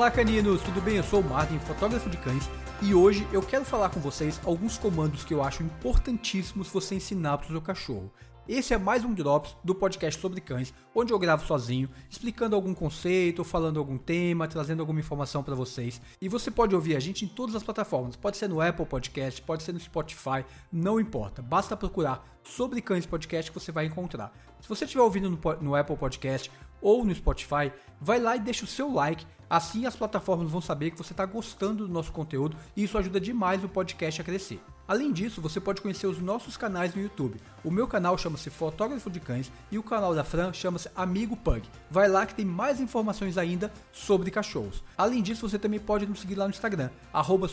[0.00, 0.96] Olá caninos, tudo bem?
[0.96, 2.48] Eu sou o Martin, fotógrafo de cães,
[2.80, 7.36] e hoje eu quero falar com vocês alguns comandos que eu acho importantíssimos você ensinar
[7.36, 8.10] para o seu cachorro.
[8.48, 12.72] Esse é mais um Drops do podcast sobre cães, onde eu gravo sozinho, explicando algum
[12.72, 16.00] conceito, falando algum tema, trazendo alguma informação para vocês.
[16.18, 19.42] E você pode ouvir a gente em todas as plataformas, pode ser no Apple Podcast,
[19.42, 21.42] pode ser no Spotify, não importa.
[21.42, 24.32] Basta procurar sobre cães podcast que você vai encontrar.
[24.62, 28.64] Se você estiver ouvindo no, no Apple Podcast ou no Spotify, vai lá e deixa
[28.64, 29.26] o seu like.
[29.50, 33.20] Assim as plataformas vão saber que você está gostando do nosso conteúdo e isso ajuda
[33.20, 34.62] demais o podcast a crescer.
[34.86, 37.40] Além disso, você pode conhecer os nossos canais no YouTube.
[37.64, 41.62] O meu canal chama-se Fotógrafo de Cães e o canal da Fran chama-se Amigo Pug.
[41.90, 44.82] Vai lá que tem mais informações ainda sobre cachorros.
[44.96, 47.48] Além disso, você também pode nos seguir lá no Instagram, arroba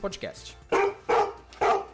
[0.00, 0.56] Podcast.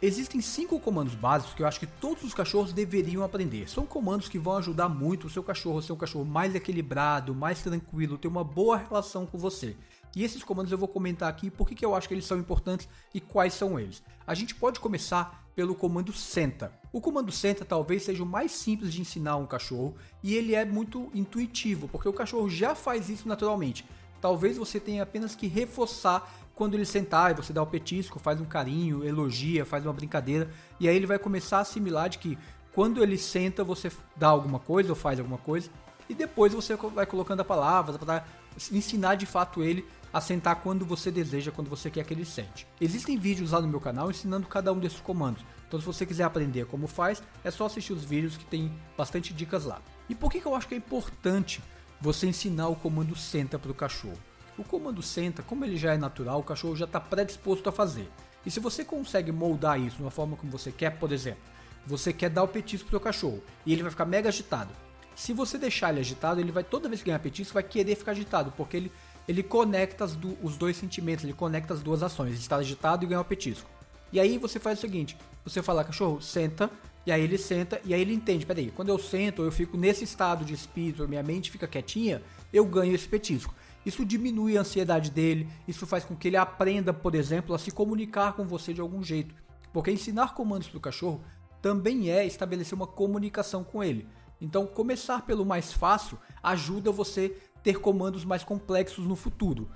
[0.01, 3.69] Existem cinco comandos básicos que eu acho que todos os cachorros deveriam aprender.
[3.69, 7.35] São comandos que vão ajudar muito o seu cachorro a ser um cachorro mais equilibrado,
[7.35, 9.75] mais tranquilo, ter uma boa relação com você.
[10.15, 12.87] E esses comandos eu vou comentar aqui porque que eu acho que eles são importantes
[13.13, 14.01] e quais são eles.
[14.25, 16.71] A gente pode começar pelo comando senta.
[16.93, 20.63] O comando senta talvez seja o mais simples de ensinar um cachorro e ele é
[20.63, 23.85] muito intuitivo, porque o cachorro já faz isso naturalmente.
[24.21, 28.41] Talvez você tenha apenas que reforçar quando ele sentar e você dá o petisco, faz
[28.41, 32.37] um carinho, elogia, faz uma brincadeira, e aí ele vai começar a assimilar de que
[32.73, 35.69] quando ele senta você dá alguma coisa ou faz alguma coisa,
[36.09, 38.25] e depois você vai colocando a palavra para
[38.71, 42.67] ensinar de fato ele a sentar quando você deseja, quando você quer que ele sente.
[42.81, 45.45] Existem vídeos lá no meu canal ensinando cada um desses comandos.
[45.67, 49.33] Então se você quiser aprender como faz, é só assistir os vídeos que tem bastante
[49.33, 49.79] dicas lá.
[50.09, 51.61] E por que, que eu acho que é importante
[52.01, 54.17] você ensinar o comando senta para o cachorro?
[54.57, 58.09] O comando senta, como ele já é natural, o cachorro já está predisposto a fazer.
[58.45, 61.41] E se você consegue moldar isso de uma forma como você quer, por exemplo,
[61.85, 64.73] você quer dar o petisco pro seu cachorro e ele vai ficar mega agitado.
[65.15, 68.11] Se você deixar ele agitado, ele vai toda vez que ganhar petisco vai querer ficar
[68.11, 68.91] agitado, porque ele,
[69.27, 73.21] ele conecta do, os dois sentimentos, ele conecta as duas ações, estar agitado e ganhar
[73.21, 73.69] o petisco.
[74.13, 76.69] E aí você faz o seguinte, você fala, cachorro, senta,
[77.09, 80.03] e aí ele senta, e aí ele entende, peraí, quando eu sento, eu fico nesse
[80.03, 82.21] estado de espírito, minha mente fica quietinha,
[82.53, 83.51] eu ganho esse petisco.
[83.83, 87.71] Isso diminui a ansiedade dele, isso faz com que ele aprenda, por exemplo, a se
[87.71, 89.33] comunicar com você de algum jeito.
[89.73, 91.23] Porque ensinar comandos para o cachorro
[91.63, 94.07] também é estabelecer uma comunicação com ele.
[94.39, 99.67] Então, começar pelo mais fácil ajuda você ter comandos mais complexos no futuro.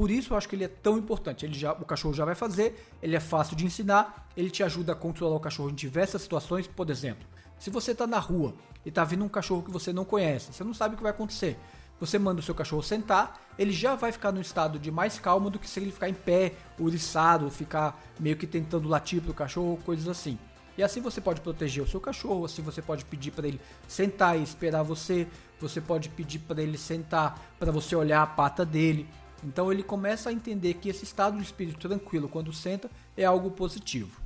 [0.00, 1.44] Por isso eu acho que ele é tão importante.
[1.44, 4.92] Ele já, o cachorro já vai fazer, ele é fácil de ensinar, ele te ajuda
[4.92, 6.66] a controlar o cachorro em diversas situações.
[6.66, 7.28] Por exemplo,
[7.58, 10.64] se você está na rua e está vindo um cachorro que você não conhece, você
[10.64, 11.58] não sabe o que vai acontecer.
[12.00, 15.50] Você manda o seu cachorro sentar, ele já vai ficar no estado de mais calmo
[15.50, 19.78] do que se ele ficar em pé, ouriçado, ficar meio que tentando latir pro cachorro,
[19.84, 20.38] coisas assim.
[20.78, 24.38] E assim você pode proteger o seu cachorro, assim você pode pedir para ele sentar
[24.38, 25.28] e esperar você,
[25.60, 29.06] você pode pedir para ele sentar para você olhar a pata dele.
[29.42, 33.50] Então ele começa a entender que esse estado de espírito tranquilo quando senta é algo
[33.50, 34.20] positivo.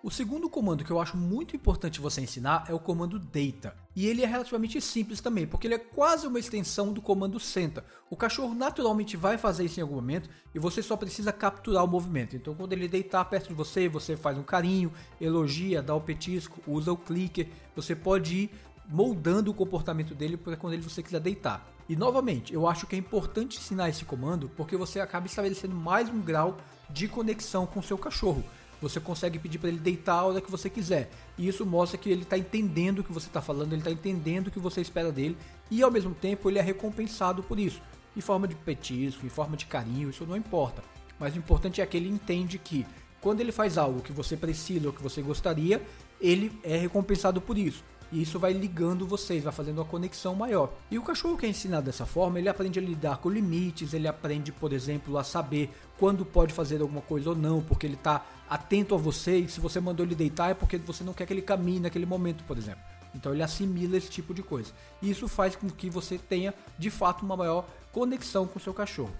[0.00, 3.76] O segundo comando que eu acho muito importante você ensinar é o comando deita.
[3.96, 7.84] E ele é relativamente simples também, porque ele é quase uma extensão do comando senta.
[8.08, 11.88] O cachorro naturalmente vai fazer isso em algum momento e você só precisa capturar o
[11.88, 12.36] movimento.
[12.36, 16.60] Então quando ele deitar perto de você, você faz um carinho, elogia, dá o petisco,
[16.64, 18.50] usa o clicker, você pode ir
[18.88, 21.70] moldando o comportamento dele para quando ele você quiser deitar.
[21.88, 26.08] E novamente, eu acho que é importante ensinar esse comando porque você acaba estabelecendo mais
[26.08, 26.56] um grau
[26.90, 28.42] de conexão com o seu cachorro.
[28.80, 31.10] Você consegue pedir para ele deitar a hora que você quiser.
[31.36, 34.46] E isso mostra que ele está entendendo o que você está falando, ele está entendendo
[34.46, 35.36] o que você espera dele.
[35.70, 37.82] E ao mesmo tempo ele é recompensado por isso.
[38.16, 40.82] Em forma de petisco, em forma de carinho, isso não importa.
[41.18, 42.86] Mas o importante é que ele entende que
[43.20, 45.82] quando ele faz algo que você precisa ou que você gostaria,
[46.20, 47.82] ele é recompensado por isso.
[48.10, 50.72] E isso vai ligando vocês, vai fazendo uma conexão maior.
[50.90, 54.08] E o cachorro que é ensinado dessa forma, ele aprende a lidar com limites, ele
[54.08, 58.24] aprende, por exemplo, a saber quando pode fazer alguma coisa ou não, porque ele está
[58.48, 61.32] atento a você e se você mandou ele deitar é porque você não quer que
[61.32, 62.80] ele caminhe naquele momento, por exemplo.
[63.14, 64.72] Então ele assimila esse tipo de coisa.
[65.02, 68.72] E isso faz com que você tenha, de fato, uma maior conexão com o seu
[68.72, 69.14] cachorro.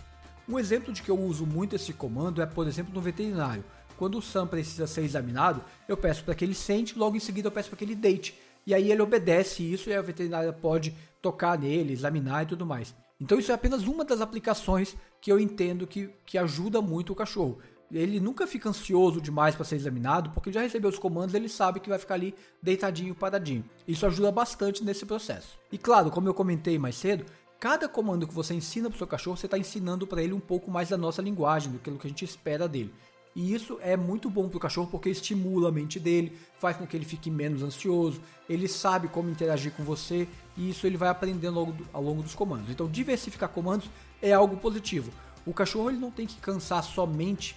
[0.48, 3.64] Um exemplo de que eu uso muito esse comando é, por exemplo, no veterinário.
[3.98, 7.48] Quando o Sam precisa ser examinado, eu peço para que ele sente, logo em seguida
[7.48, 8.34] eu peço para que ele deite
[8.68, 12.94] e aí ele obedece isso e a veterinária pode tocar nele, examinar e tudo mais.
[13.18, 17.16] Então isso é apenas uma das aplicações que eu entendo que, que ajuda muito o
[17.16, 17.60] cachorro.
[17.90, 21.80] Ele nunca fica ansioso demais para ser examinado, porque já recebeu os comandos, ele sabe
[21.80, 23.64] que vai ficar ali deitadinho, paradinho.
[23.86, 25.58] Isso ajuda bastante nesse processo.
[25.72, 27.24] E claro, como eu comentei mais cedo,
[27.58, 30.40] cada comando que você ensina para o seu cachorro, você está ensinando para ele um
[30.40, 32.92] pouco mais da nossa linguagem, do que a gente espera dele.
[33.38, 36.84] E isso é muito bom para o cachorro porque estimula a mente dele, faz com
[36.84, 38.20] que ele fique menos ansioso,
[38.50, 40.26] ele sabe como interagir com você
[40.56, 42.68] e isso ele vai aprendendo ao longo, do, ao longo dos comandos.
[42.68, 43.88] Então, diversificar comandos
[44.20, 45.12] é algo positivo.
[45.46, 47.54] O cachorro ele não tem que cansar somente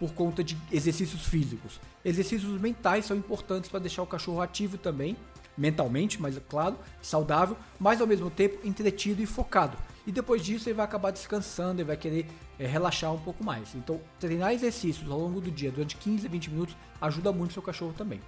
[0.00, 1.80] por conta de exercícios físicos.
[2.04, 5.16] Exercícios mentais são importantes para deixar o cachorro ativo também,
[5.56, 9.76] mentalmente, mas claro, saudável, mas ao mesmo tempo entretido e focado.
[10.06, 12.26] E depois disso ele vai acabar descansando, ele vai querer
[12.58, 13.74] é, relaxar um pouco mais.
[13.74, 17.54] Então, treinar exercícios ao longo do dia durante 15 a 20 minutos ajuda muito o
[17.54, 18.20] seu cachorro também.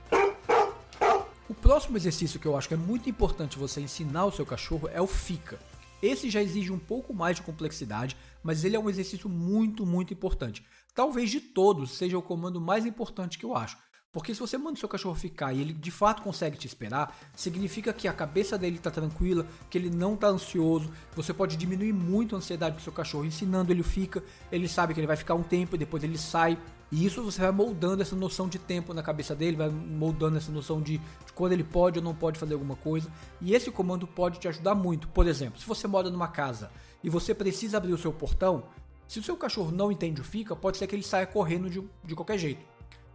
[1.49, 4.89] O próximo exercício que eu acho que é muito importante você ensinar o seu cachorro
[4.93, 5.59] é o fica.
[6.03, 10.13] Esse já exige um pouco mais de complexidade, mas ele é um exercício muito, muito
[10.13, 10.65] importante.
[10.95, 13.79] Talvez de todos seja o comando mais importante que eu acho.
[14.13, 17.19] Porque se você manda o seu cachorro ficar e ele de fato consegue te esperar,
[17.35, 20.91] significa que a cabeça dele está tranquila, que ele não está ansioso.
[21.17, 24.23] Você pode diminuir muito a ansiedade do seu cachorro ensinando ele fica.
[24.53, 26.59] Ele sabe que ele vai ficar um tempo e depois ele sai.
[26.91, 30.53] E isso você vai moldando essa noção de tempo na cabeça dele, vai moldando essa
[30.53, 33.11] noção de, de quando ele pode ou não pode fazer alguma coisa.
[33.41, 35.09] E esse comando pode te ajudar muito.
[35.09, 36.71] Por exemplo, se você mora numa casa
[37.03, 38.65] e você precisa abrir o seu portão,
[39.09, 41.83] se o seu cachorro não entende o fica, pode ser que ele saia correndo de,
[42.05, 42.72] de qualquer jeito.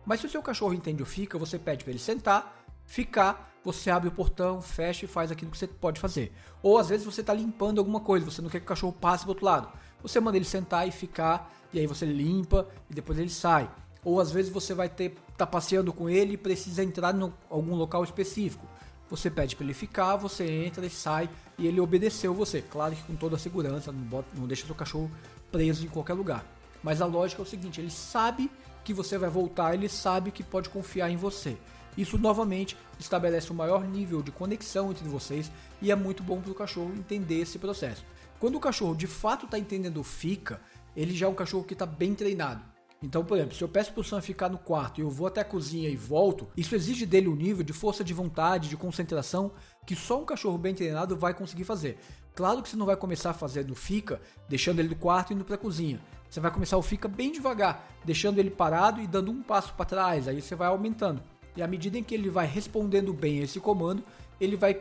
[0.08, 3.90] Mas se o seu cachorro entende o fica, você pede para ele sentar, ficar, você
[3.90, 6.32] abre o portão, fecha e faz aquilo que você pode fazer.
[6.64, 9.24] Ou às vezes você está limpando alguma coisa, você não quer que o cachorro passe
[9.26, 9.68] para outro lado.
[10.02, 13.70] Você manda ele sentar e ficar, e aí você limpa e depois ele sai.
[14.02, 17.76] Ou às vezes você vai ter tá passeando com ele e precisa entrar em algum
[17.76, 18.66] local específico.
[19.10, 22.62] Você pede para ele ficar, você entra e sai e ele obedeceu você.
[22.62, 25.12] Claro que com toda a segurança, não, bota, não deixa seu cachorro
[25.52, 26.46] preso em qualquer lugar.
[26.82, 28.50] Mas a lógica é o seguinte: ele sabe
[28.88, 31.58] que você vai voltar, ele sabe que pode confiar em você.
[31.98, 35.52] Isso novamente estabelece um maior nível de conexão entre vocês
[35.82, 38.06] e é muito bom para o cachorro entender esse processo.
[38.40, 40.62] Quando o cachorro de fato está entendendo fica,
[40.96, 42.64] ele já é um cachorro que está bem treinado.
[43.04, 45.28] Então, por exemplo, se eu peço para o Sam ficar no quarto e eu vou
[45.28, 48.78] até a cozinha e volto, isso exige dele um nível de força de vontade, de
[48.78, 49.52] concentração,
[49.86, 52.00] que só um cachorro bem treinado vai conseguir fazer.
[52.34, 55.36] Claro que você não vai começar a fazer no fica, deixando ele no quarto e
[55.36, 56.00] indo para a cozinha.
[56.30, 59.86] Você vai começar o fica bem devagar, deixando ele parado e dando um passo para
[59.86, 61.22] trás, aí você vai aumentando.
[61.56, 64.04] E à medida em que ele vai respondendo bem esse comando,
[64.40, 64.76] ele vai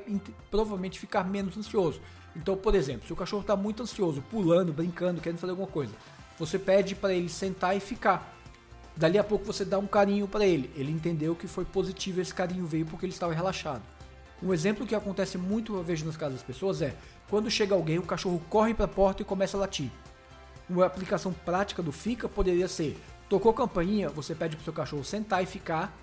[0.50, 2.00] provavelmente ficar menos ansioso.
[2.34, 5.94] Então, por exemplo, se o cachorro está muito ansioso, pulando, brincando, querendo fazer alguma coisa,
[6.38, 8.34] você pede para ele sentar e ficar.
[8.94, 10.70] Dali a pouco você dá um carinho para ele.
[10.74, 13.82] Ele entendeu que foi positivo esse carinho veio porque ele estava relaxado.
[14.42, 16.94] Um exemplo que acontece muito eu vejo nas casas das pessoas é
[17.28, 19.90] quando chega alguém, o cachorro corre para a porta e começa a latir.
[20.68, 25.42] Uma aplicação prática do fica poderia ser: tocou campainha, você pede pro seu cachorro sentar
[25.42, 25.96] e ficar,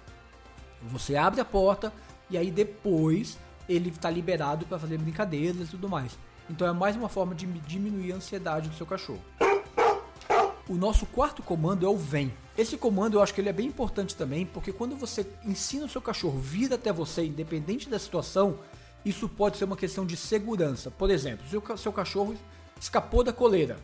[0.82, 1.92] você abre a porta
[2.30, 3.38] e aí depois
[3.68, 6.18] ele está liberado para fazer brincadeiras e tudo mais.
[6.50, 9.22] Então é mais uma forma de diminuir a ansiedade do seu cachorro.
[10.68, 12.34] O nosso quarto comando é o vem.
[12.58, 15.90] Esse comando eu acho que ele é bem importante também, porque quando você ensina o
[15.90, 18.60] seu cachorro vir até você, independente da situação,
[19.04, 20.90] isso pode ser uma questão de segurança.
[20.90, 22.36] Por exemplo, se o seu cachorro
[22.80, 23.78] escapou da coleira,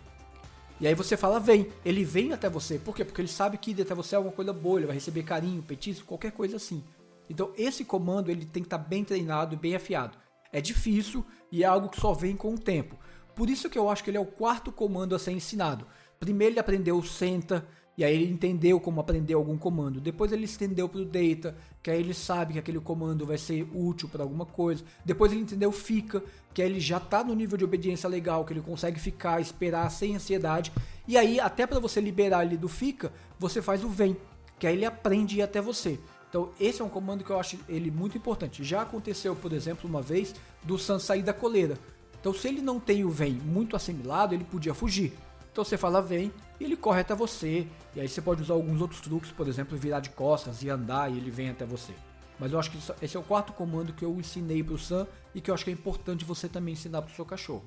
[0.79, 1.67] e aí você fala, vem.
[1.83, 2.79] Ele vem até você.
[2.79, 3.03] Por quê?
[3.03, 5.61] Porque ele sabe que ir até você é alguma coisa boa, ele vai receber carinho,
[5.61, 6.83] petisco, qualquer coisa assim.
[7.29, 10.17] Então esse comando ele tem que estar tá bem treinado e bem afiado.
[10.51, 12.97] É difícil e é algo que só vem com o tempo.
[13.35, 15.85] Por isso que eu acho que ele é o quarto comando a ser ensinado.
[16.19, 17.67] Primeiro ele aprendeu senta,
[17.99, 19.99] e aí ele entendeu como aprender algum comando.
[19.99, 23.67] Depois ele estendeu para o data, que aí ele sabe que aquele comando vai ser
[23.75, 24.85] útil para alguma coisa.
[25.03, 26.23] Depois ele entendeu fica,
[26.53, 29.91] que aí ele já está no nível de obediência legal, que ele consegue ficar, esperar
[29.91, 30.71] sem ansiedade.
[31.05, 34.15] E aí até para você liberar ele do fica, você faz o vem,
[34.57, 35.99] que aí ele aprende ir até você.
[36.29, 38.63] Então esse é um comando que eu acho ele muito importante.
[38.63, 40.33] Já aconteceu, por exemplo, uma vez
[40.63, 41.77] do Sam sair da coleira.
[42.17, 45.11] Então se ele não tem o vem muito assimilado, ele podia fugir.
[45.51, 47.67] Então você fala vem e ele corre até você.
[47.95, 51.11] E aí você pode usar alguns outros truques, por exemplo, virar de costas e andar
[51.11, 51.93] e ele vem até você.
[52.39, 55.05] Mas eu acho que esse é o quarto comando que eu ensinei para o Sam
[55.35, 57.65] e que eu acho que é importante você também ensinar para o seu cachorro.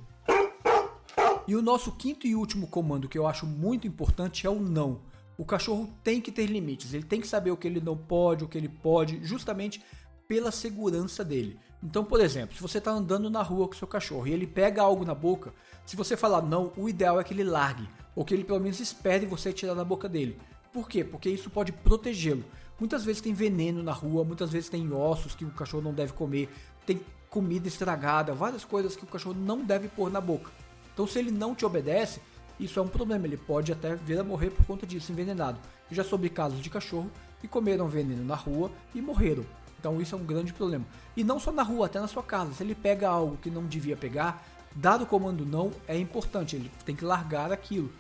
[1.46, 5.00] E o nosso quinto e último comando que eu acho muito importante é o não.
[5.36, 8.44] O cachorro tem que ter limites, ele tem que saber o que ele não pode,
[8.44, 9.82] o que ele pode, justamente
[10.28, 11.58] pela segurança dele.
[11.82, 14.82] Então, por exemplo, se você está andando na rua com seu cachorro e ele pega
[14.82, 15.52] algo na boca,
[15.84, 18.78] se você falar não, o ideal é que ele largue, ou que ele pelo menos
[18.78, 20.38] espere você tirar da boca dele.
[20.72, 21.02] Por quê?
[21.02, 22.44] Porque isso pode protegê-lo.
[22.78, 26.12] Muitas vezes tem veneno na rua, muitas vezes tem ossos que o cachorro não deve
[26.12, 26.48] comer,
[26.86, 30.50] tem comida estragada, várias coisas que o cachorro não deve pôr na boca.
[30.92, 32.20] Então, se ele não te obedece,
[32.60, 35.58] isso é um problema, ele pode até vir a morrer por conta disso, envenenado.
[35.90, 37.10] Eu já soube casos de cachorro
[37.40, 39.44] que comeram veneno na rua e morreram.
[39.82, 40.86] Então isso é um grande problema.
[41.16, 42.54] E não só na rua, até na sua casa.
[42.54, 44.46] Se ele pega algo que não devia pegar,
[44.76, 47.90] dado o comando não, é importante, ele tem que largar aquilo.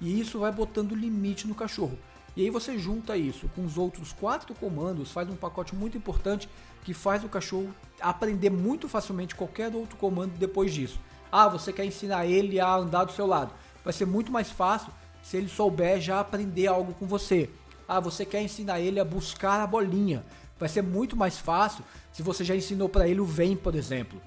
[0.00, 1.98] E isso vai botando limite no cachorro.
[2.36, 6.48] E aí você junta isso com os outros quatro comandos, faz um pacote muito importante
[6.84, 11.00] que faz o cachorro aprender muito facilmente qualquer outro comando depois disso.
[11.32, 13.52] Ah, você quer ensinar ele a andar do seu lado.
[13.82, 17.50] Vai ser muito mais fácil se ele souber já aprender algo com você.
[17.88, 20.24] Ah, você quer ensinar ele a buscar a bolinha.
[20.58, 24.20] Vai ser muito mais fácil se você já ensinou para ele o vem, por exemplo.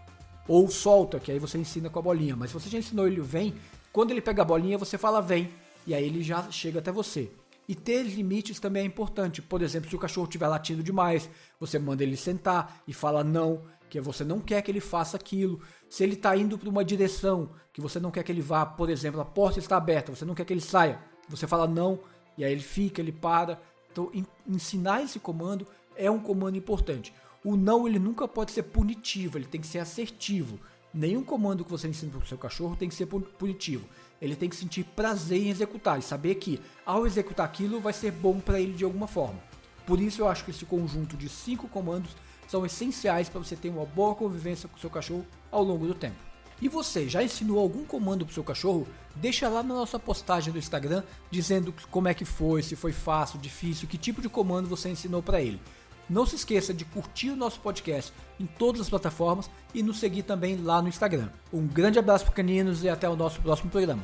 [0.47, 2.35] Ou solta, que aí você ensina com a bolinha.
[2.35, 3.53] Mas se você já ensinou ele o vem,
[3.91, 5.49] quando ele pega a bolinha, você fala vem.
[5.85, 7.31] E aí ele já chega até você.
[7.67, 9.41] E ter limites também é importante.
[9.41, 11.29] Por exemplo, se o cachorro estiver latindo demais,
[11.59, 15.61] você manda ele sentar e fala não, que você não quer que ele faça aquilo.
[15.89, 18.89] Se ele está indo para uma direção que você não quer que ele vá, por
[18.89, 21.99] exemplo, a porta está aberta, você não quer que ele saia, você fala não,
[22.37, 23.59] e aí ele fica, ele para.
[23.91, 24.11] Então,
[24.47, 25.67] ensinar esse comando
[25.97, 27.13] é um comando importante.
[27.43, 30.59] O não ele nunca pode ser punitivo, ele tem que ser assertivo.
[30.93, 33.87] Nenhum comando que você ensina para o seu cachorro tem que ser punitivo.
[34.21, 38.11] Ele tem que sentir prazer em executar e saber que ao executar aquilo vai ser
[38.11, 39.39] bom para ele de alguma forma.
[39.85, 42.11] Por isso eu acho que esse conjunto de cinco comandos
[42.47, 45.93] são essenciais para você ter uma boa convivência com o seu cachorro ao longo do
[45.93, 46.27] tempo.
[46.59, 48.87] E você, já ensinou algum comando para o seu cachorro?
[49.15, 53.39] Deixa lá na nossa postagem do Instagram dizendo como é que foi, se foi fácil,
[53.39, 55.61] difícil, que tipo de comando você ensinou para ele.
[56.09, 60.23] Não se esqueça de curtir o nosso podcast em todas as plataformas e nos seguir
[60.23, 61.29] também lá no Instagram.
[61.51, 64.03] Um grande abraço para caninos e até o nosso próximo programa.